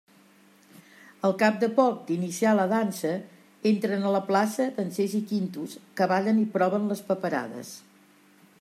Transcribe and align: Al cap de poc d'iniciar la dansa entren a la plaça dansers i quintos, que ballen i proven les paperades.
Al 1.27 1.33
cap 1.41 1.59
de 1.63 1.67
poc 1.79 1.99
d'iniciar 2.07 2.53
la 2.59 2.65
dansa 2.71 3.11
entren 3.73 4.07
a 4.09 4.15
la 4.15 4.23
plaça 4.31 4.67
dansers 4.79 5.13
i 5.21 5.23
quintos, 5.33 5.77
que 6.01 6.09
ballen 6.15 6.41
i 6.45 6.49
proven 6.57 6.89
les 6.95 7.05
paperades. 7.13 7.75